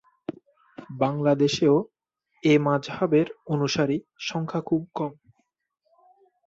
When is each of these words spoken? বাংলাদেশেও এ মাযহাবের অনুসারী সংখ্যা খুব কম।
বাংলাদেশেও 0.99 1.75
এ 2.43 2.53
মাযহাবের 2.59 3.27
অনুসারী 3.47 3.97
সংখ্যা 4.21 4.61
খুব 4.61 4.81
কম। 4.95 5.11